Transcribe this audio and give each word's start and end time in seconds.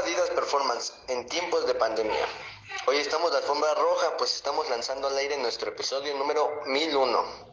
Performance 0.00 0.94
en 1.08 1.26
tiempos 1.26 1.66
de 1.66 1.74
pandemia. 1.74 2.26
Hoy 2.86 2.96
estamos 2.96 3.32
de 3.32 3.36
alfombra 3.36 3.74
roja, 3.74 4.16
pues 4.16 4.34
estamos 4.34 4.66
lanzando 4.70 5.08
al 5.08 5.16
aire 5.18 5.36
nuestro 5.36 5.68
episodio 5.68 6.16
número 6.16 6.62
1001. 6.64 7.52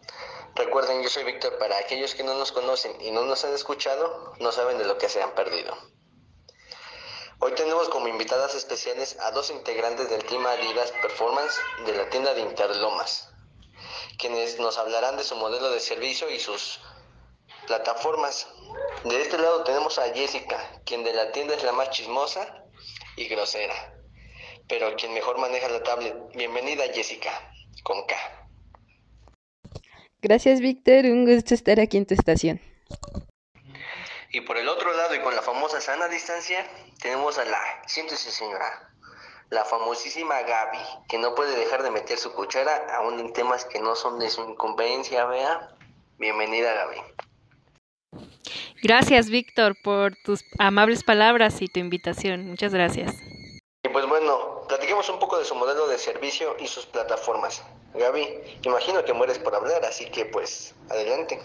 Recuerden, 0.55 1.03
yo 1.03 1.09
soy 1.09 1.25
Víctor, 1.25 1.57
para 1.57 1.77
aquellos 1.77 2.15
que 2.15 2.23
no 2.23 2.35
nos 2.35 2.53
conocen 2.53 2.95
y 3.01 3.11
no 3.11 3.25
nos 3.25 3.43
han 3.43 3.53
escuchado, 3.53 4.33
no 4.39 4.53
saben 4.53 4.77
de 4.77 4.85
lo 4.85 4.97
que 4.97 5.09
se 5.09 5.21
han 5.21 5.35
perdido. 5.35 5.77
Hoy 7.39 7.51
tenemos 7.51 7.89
como 7.89 8.07
invitadas 8.07 8.55
especiales 8.55 9.17
a 9.19 9.31
dos 9.31 9.49
integrantes 9.49 10.09
del 10.09 10.23
Team 10.23 10.47
Adidas 10.47 10.93
Performance 11.01 11.59
de 11.85 11.97
la 11.97 12.09
tienda 12.09 12.33
de 12.33 12.41
Interlomas, 12.41 13.27
quienes 14.17 14.57
nos 14.57 14.77
hablarán 14.77 15.17
de 15.17 15.25
su 15.25 15.35
modelo 15.35 15.69
de 15.69 15.81
servicio 15.81 16.29
y 16.29 16.39
sus 16.39 16.79
plataformas. 17.67 18.47
De 19.03 19.21
este 19.21 19.37
lado 19.37 19.63
tenemos 19.63 19.99
a 19.99 20.13
Jessica, 20.13 20.57
quien 20.85 21.03
de 21.03 21.13
la 21.13 21.31
tienda 21.31 21.53
es 21.53 21.63
la 21.63 21.73
más 21.73 21.89
chismosa 21.91 22.63
y 23.17 23.27
grosera, 23.27 23.93
pero 24.67 24.95
quien 24.95 25.13
mejor 25.13 25.37
maneja 25.37 25.67
la 25.67 25.83
tablet. 25.83 26.15
Bienvenida 26.33 26.85
Jessica, 26.93 27.29
con 27.83 28.05
K. 28.07 28.15
Gracias 30.21 30.61
Víctor, 30.61 31.05
un 31.05 31.25
gusto 31.25 31.53
estar 31.53 31.79
aquí 31.79 31.97
en 31.97 32.05
tu 32.05 32.13
estación. 32.13 32.59
Y 34.31 34.41
por 34.41 34.57
el 34.57 34.67
otro 34.67 34.93
lado 34.93 35.13
y 35.15 35.19
con 35.19 35.35
la 35.35 35.41
famosa 35.41 35.79
sana 35.81 36.07
distancia, 36.07 36.65
tenemos 37.01 37.37
a 37.37 37.45
la, 37.45 37.59
siéntese 37.85 38.31
señora, 38.31 38.93
la 39.49 39.63
famosísima 39.63 40.41
Gaby, 40.41 40.79
que 41.07 41.17
no 41.17 41.35
puede 41.35 41.55
dejar 41.57 41.83
de 41.83 41.91
meter 41.91 42.17
su 42.17 42.33
cuchara 42.33 42.95
aún 42.95 43.19
en 43.19 43.33
temas 43.33 43.65
que 43.65 43.79
no 43.79 43.95
son 43.95 44.19
de 44.19 44.29
su 44.29 44.41
incumbencia, 44.41 45.25
vea. 45.25 45.75
Bienvenida 46.17 46.73
Gaby. 46.73 47.26
Gracias, 48.81 49.29
Víctor, 49.29 49.75
por 49.81 50.15
tus 50.15 50.45
amables 50.59 51.03
palabras 51.03 51.61
y 51.61 51.67
tu 51.67 51.79
invitación. 51.79 52.47
Muchas 52.47 52.73
gracias. 52.73 53.15
Y 53.83 53.89
pues 53.89 54.07
bueno, 54.07 54.61
platiquemos 54.67 55.09
un 55.09 55.19
poco 55.19 55.39
de 55.39 55.45
su 55.45 55.55
modelo 55.55 55.87
de 55.87 55.97
servicio 55.97 56.55
y 56.59 56.67
sus 56.67 56.85
plataformas. 56.85 57.63
Gaby, 57.95 58.27
imagino 58.63 59.03
que 59.03 59.13
mueres 59.13 59.39
por 59.39 59.55
hablar, 59.55 59.83
así 59.85 60.05
que 60.05 60.25
pues 60.25 60.75
adelante. 60.89 61.39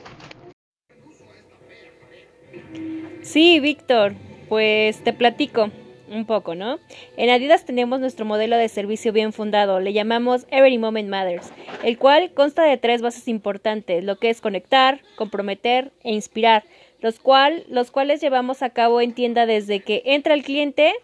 Sí, 3.23 3.61
Víctor, 3.61 4.15
pues 4.49 5.03
te 5.03 5.13
platico 5.13 5.71
un 6.11 6.27
poco, 6.27 6.55
¿no? 6.55 6.79
En 7.17 7.31
Adidas 7.31 7.65
tenemos 7.65 7.99
nuestro 8.01 8.27
modelo 8.27 8.57
de 8.57 8.69
servicio 8.69 9.13
bien 9.13 9.33
fundado, 9.33 9.81
le 9.81 9.95
llamamos 9.95 10.47
Every 10.51 10.77
Moment 10.77 11.09
Matters, 11.09 11.51
el 11.83 11.97
cual 11.97 12.35
consta 12.35 12.65
de 12.65 12.77
tres 12.77 13.01
bases 13.01 13.29
importantes, 13.29 14.05
lo 14.05 14.19
que 14.19 14.29
es 14.29 14.43
conectar, 14.43 15.01
comprometer 15.17 15.93
e 16.03 16.13
inspirar 16.13 16.65
los, 17.03 17.19
cual, 17.19 17.65
los 17.69 17.91
cuales 17.91 18.21
llevamos 18.21 18.63
a 18.63 18.71
cabo 18.71 19.01
en 19.01 19.13
tienda 19.13 19.45
desde 19.45 19.81
que 19.81 20.03
entra 20.07 20.35
el 20.35 20.45
cliente, 20.45 20.95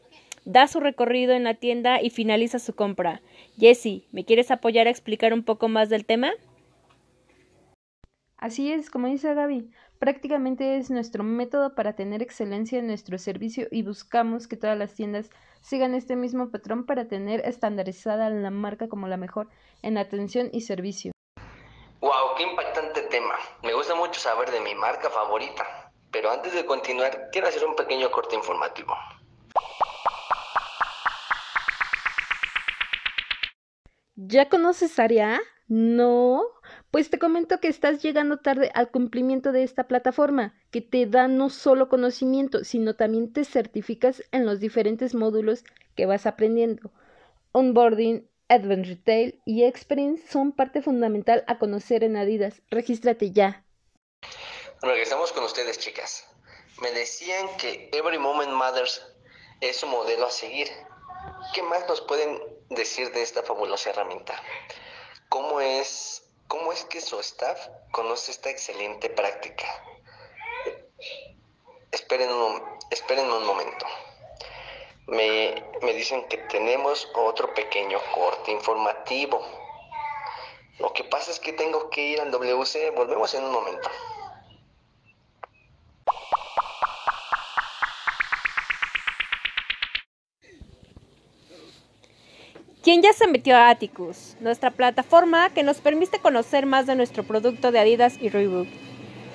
da 0.44 0.66
su 0.66 0.80
recorrido 0.80 1.34
en 1.34 1.44
la 1.44 1.54
tienda 1.54 2.00
y 2.00 2.10
finaliza 2.10 2.58
su 2.58 2.74
compra. 2.74 3.20
Jesse, 3.58 4.04
¿me 4.12 4.24
quieres 4.24 4.50
apoyar 4.50 4.86
a 4.86 4.90
explicar 4.90 5.34
un 5.34 5.42
poco 5.42 5.68
más 5.68 5.90
del 5.90 6.06
tema? 6.06 6.30
Así 8.38 8.72
es, 8.72 8.88
como 8.88 9.08
dice 9.08 9.34
Gaby, 9.34 9.68
prácticamente 9.98 10.76
es 10.76 10.90
nuestro 10.90 11.24
método 11.24 11.74
para 11.74 11.94
tener 11.94 12.22
excelencia 12.22 12.78
en 12.78 12.86
nuestro 12.86 13.18
servicio 13.18 13.66
y 13.72 13.82
buscamos 13.82 14.46
que 14.46 14.56
todas 14.56 14.78
las 14.78 14.94
tiendas 14.94 15.28
sigan 15.60 15.94
este 15.94 16.14
mismo 16.14 16.50
patrón 16.50 16.86
para 16.86 17.08
tener 17.08 17.40
estandarizada 17.44 18.30
la 18.30 18.50
marca 18.50 18.88
como 18.88 19.08
la 19.08 19.16
mejor 19.16 19.48
en 19.82 19.98
atención 19.98 20.50
y 20.52 20.60
servicio. 20.60 21.10
¡Wow! 22.00 22.36
¡Qué 22.36 22.44
impactante 22.44 23.02
tema! 23.02 23.34
Me 23.64 23.74
gusta 23.74 23.96
mucho 23.96 24.20
saber 24.20 24.52
de 24.52 24.60
mi 24.60 24.72
marca 24.76 25.10
favorita. 25.10 25.87
Pero 26.18 26.32
antes 26.32 26.52
de 26.52 26.66
continuar, 26.66 27.28
quiero 27.30 27.46
hacer 27.46 27.64
un 27.64 27.76
pequeño 27.76 28.10
corte 28.10 28.34
informativo. 28.34 28.92
¿Ya 34.16 34.48
conoces 34.48 34.98
Aria? 34.98 35.38
No. 35.68 36.42
Pues 36.90 37.08
te 37.08 37.20
comento 37.20 37.60
que 37.60 37.68
estás 37.68 38.02
llegando 38.02 38.38
tarde 38.38 38.72
al 38.74 38.90
cumplimiento 38.90 39.52
de 39.52 39.62
esta 39.62 39.86
plataforma, 39.86 40.56
que 40.72 40.80
te 40.80 41.06
da 41.06 41.28
no 41.28 41.50
solo 41.50 41.88
conocimiento, 41.88 42.64
sino 42.64 42.96
también 42.96 43.32
te 43.32 43.44
certificas 43.44 44.24
en 44.32 44.44
los 44.44 44.58
diferentes 44.58 45.14
módulos 45.14 45.62
que 45.94 46.06
vas 46.06 46.26
aprendiendo. 46.26 46.90
Onboarding, 47.52 48.28
Advanced 48.48 48.88
Retail 48.88 49.40
y 49.44 49.62
Experience 49.62 50.26
son 50.26 50.50
parte 50.50 50.82
fundamental 50.82 51.44
a 51.46 51.60
conocer 51.60 52.02
en 52.02 52.16
Adidas. 52.16 52.60
Regístrate 52.70 53.30
ya. 53.30 53.67
Regresamos 54.80 55.32
con 55.32 55.42
ustedes, 55.42 55.76
chicas. 55.78 56.24
Me 56.80 56.92
decían 56.92 57.56
que 57.56 57.90
Every 57.92 58.16
Moment 58.16 58.52
Matters 58.52 59.04
es 59.60 59.76
su 59.76 59.88
modelo 59.88 60.26
a 60.26 60.30
seguir. 60.30 60.70
¿Qué 61.52 61.64
más 61.64 61.88
nos 61.88 62.00
pueden 62.02 62.40
decir 62.68 63.10
de 63.10 63.22
esta 63.22 63.42
fabulosa 63.42 63.90
herramienta? 63.90 64.40
¿Cómo 65.28 65.60
es, 65.60 66.22
cómo 66.46 66.72
es 66.72 66.84
que 66.84 67.00
su 67.00 67.18
staff 67.18 67.58
conoce 67.90 68.30
esta 68.30 68.50
excelente 68.50 69.10
práctica? 69.10 69.66
Esperen 71.90 72.30
un, 72.30 72.62
esperen 72.90 73.28
un 73.28 73.44
momento. 73.44 73.84
Me, 75.08 75.60
me 75.82 75.92
dicen 75.92 76.28
que 76.28 76.38
tenemos 76.38 77.08
otro 77.16 77.52
pequeño 77.52 77.98
corte 78.14 78.52
informativo. 78.52 79.44
Lo 80.78 80.92
que 80.92 81.02
pasa 81.02 81.32
es 81.32 81.40
que 81.40 81.52
tengo 81.52 81.90
que 81.90 82.00
ir 82.00 82.20
al 82.20 82.30
WC. 82.30 82.90
Volvemos 82.92 83.34
en 83.34 83.42
un 83.42 83.50
momento. 83.50 83.90
¿Quién 92.88 93.02
ya 93.02 93.12
se 93.12 93.26
metió 93.26 93.54
a 93.54 93.68
Atticus, 93.68 94.34
nuestra 94.40 94.70
plataforma 94.70 95.52
que 95.52 95.62
nos 95.62 95.76
permite 95.76 96.20
conocer 96.20 96.64
más 96.64 96.86
de 96.86 96.94
nuestro 96.94 97.22
producto 97.22 97.70
de 97.70 97.80
Adidas 97.80 98.16
y 98.18 98.30
Reebok. 98.30 98.66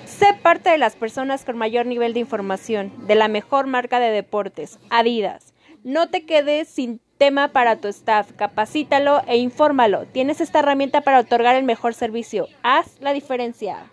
Sé 0.08 0.34
parte 0.42 0.72
de 0.72 0.80
las 0.80 0.96
personas 0.96 1.46
con 1.46 1.56
mayor 1.56 1.86
nivel 1.86 2.16
de 2.16 2.20
información, 2.20 2.92
de 3.06 3.14
la 3.14 3.28
mejor 3.28 3.68
marca 3.68 4.00
de 4.00 4.10
deportes, 4.10 4.80
Adidas. 4.90 5.54
No 5.84 6.10
te 6.10 6.26
quedes 6.26 6.68
sin 6.68 7.00
tema 7.20 7.50
para 7.50 7.80
tu 7.80 7.90
staff, 7.90 8.32
capacítalo 8.36 9.22
e 9.28 9.38
infórmalo. 9.38 10.08
Tienes 10.08 10.42
esta 10.42 10.58
herramienta 10.58 11.02
para 11.02 11.20
otorgar 11.20 11.56
el 11.56 11.64
mejor 11.64 11.94
servicio. 11.94 12.48
Haz 12.64 13.00
la 13.02 13.14
diferencia. 13.14 13.88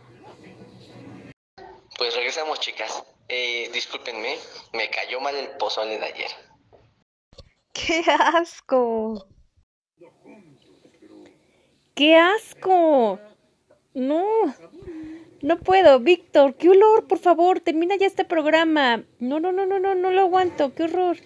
Pues 1.99 2.17
regresamos, 2.17 2.61
chicas. 2.61 3.05
Eh, 3.29 3.69
discúlpenme, 3.75 4.37
me 4.73 4.89
cayó 4.89 5.21
mal 5.21 5.37
el 5.37 5.49
pozole 5.59 5.99
de 5.99 6.07
ayer. 6.07 6.31
¡Qué 7.75 8.03
asco! 8.09 9.27
¡Qué 12.01 12.17
asco! 12.17 13.19
No, 13.93 14.25
no 15.43 15.59
puedo, 15.59 16.01
Víctor, 16.01 16.55
qué 16.55 16.71
olor, 16.71 17.07
por 17.07 17.19
favor, 17.19 17.61
termina 17.61 17.95
ya 17.97 18.07
este 18.07 18.25
programa. 18.25 19.05
No, 19.19 19.39
no, 19.39 19.53
no, 19.53 19.67
no, 19.67 19.79
no, 19.79 19.95
no 19.95 20.11
lo 20.11 20.23
aguanto, 20.23 20.75
qué 20.75 20.85
horror. 20.85 21.19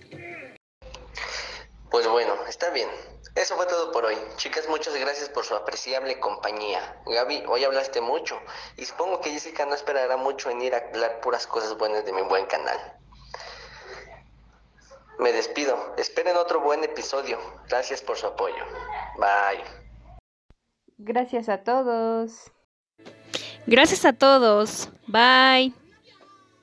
Pues 1.93 2.09
bueno, 2.09 2.35
está 2.49 2.71
bien. 2.71 2.89
Eso 3.37 3.55
fue 3.55 3.67
todo 3.67 3.93
por 3.93 4.05
hoy. 4.05 4.17
Chicas, 4.35 4.69
muchas 4.69 4.97
gracias 4.97 5.29
por 5.29 5.45
su 5.45 5.55
apreciable 5.55 6.19
compañía. 6.19 7.01
Gaby, 7.07 7.45
hoy 7.47 7.63
hablaste 7.63 8.01
mucho 8.01 8.41
y 8.77 8.85
supongo 8.85 9.21
que 9.21 9.31
Jessica 9.31 9.67
no 9.67 9.77
esperará 9.77 10.17
mucho 10.17 10.51
en 10.51 10.61
ir 10.61 10.75
a 10.75 10.79
hablar 10.79 11.21
puras 11.21 11.47
cosas 11.47 11.79
buenas 11.79 12.05
de 12.05 12.13
mi 12.13 12.23
buen 12.23 12.47
canal. 12.47 12.99
Me 15.21 15.31
despido. 15.31 15.95
Esperen 15.99 16.37
otro 16.37 16.63
buen 16.63 16.83
episodio. 16.83 17.39
Gracias 17.69 18.03
por 18.03 18.17
su 18.17 18.27
apoyo. 18.27 18.65
Bye. 19.19 19.84
Gracias 20.99 21.49
a 21.49 21.59
todos. 21.59 22.53
Gracias 23.67 24.05
a 24.05 24.13
todos. 24.13 24.91
Bye. 25.09 25.73